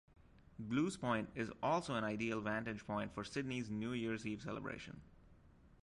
Blues 0.57 0.97
Point 0.97 1.29
is 1.35 1.51
also 1.61 1.93
an 1.93 2.03
ideal 2.03 2.41
vantage 2.41 2.87
point 2.87 3.13
for 3.13 3.23
Sydney's 3.23 3.69
New 3.69 3.93
Years 3.93 4.25
Eve 4.25 4.41
celebration. 4.41 4.99